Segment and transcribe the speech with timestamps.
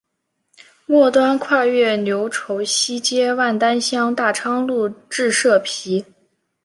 [0.87, 6.03] 末端跨越牛稠溪接万丹乡大昌路至社皮。